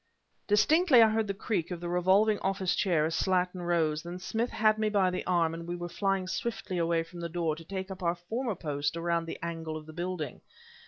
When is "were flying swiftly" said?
5.75-6.79